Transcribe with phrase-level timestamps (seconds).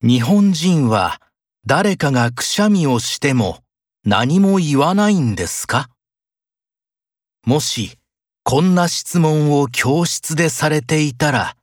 [0.00, 1.20] 日本人は
[1.66, 3.58] 誰かがくしゃみをしても
[4.04, 5.90] 何も言わないんですか？
[7.44, 7.98] もし
[8.44, 11.56] こんな質問を教室でされていたら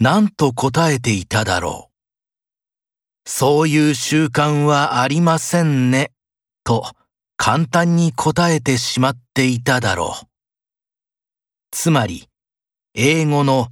[0.00, 1.90] 何と答えていただろ
[3.26, 3.28] う？
[3.28, 6.10] そういう習慣はありませんね、
[6.64, 6.86] と
[7.36, 10.26] 簡単に答えてしまっていただろう。
[11.70, 12.30] つまり、
[12.94, 13.68] 英語の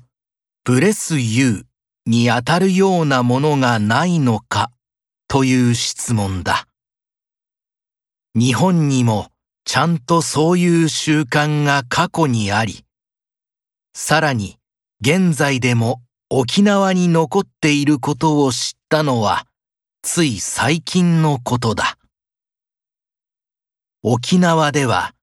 [0.65, 1.65] ブレスユー
[2.07, 4.71] にあたるようなものがないのか
[5.29, 6.67] という質問だ。
[8.35, 9.29] 日本にも
[9.65, 12.85] ちゃんとそういう習慣が過去にあり、
[13.95, 14.59] さらに
[15.01, 19.47] 現在でも沖縄に残っていることを知ったのは
[20.03, 21.99] つい最近のことだ。
[24.03, 25.15] 沖縄では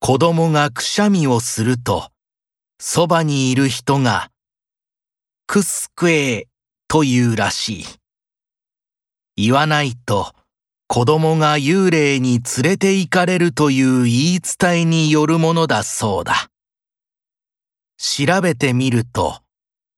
[0.00, 2.10] 子供がくしゃみをすると
[2.80, 4.30] そばにいる人が
[5.46, 6.44] クスクエー
[6.88, 7.84] というらしい。
[9.36, 10.32] 言わないと
[10.94, 16.50] 子供が幽霊に連れて行かれるという言い伝えによるものだそうだ。
[17.96, 19.40] 調べてみると、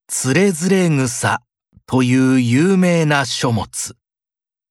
[0.06, 1.42] つれづれ草
[1.86, 3.96] という有名な書物、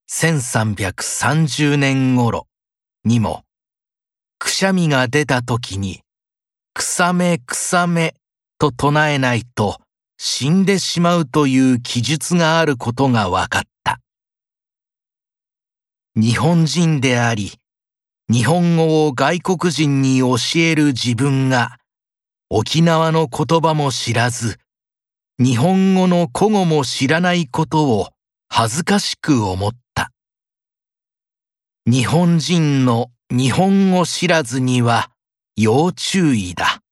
[0.10, 2.48] 1330年頃
[3.04, 3.44] にも、
[4.40, 6.04] くしゃみが出た時に、
[6.74, 8.16] くさめくさめ
[8.60, 9.82] と唱えないと
[10.18, 14.00] 死んでしまうという記述があることが分かった。
[16.16, 17.54] 日本人であり、
[18.32, 21.78] 日本語を外国人に教える自分が、
[22.50, 24.60] 沖縄の言葉も知らず、
[25.40, 28.10] 日本語の古語も知らないことを
[28.50, 30.12] 恥ずかしく思った。
[31.88, 35.10] 日本人の日本語知らずには
[35.56, 36.83] 要注意だ。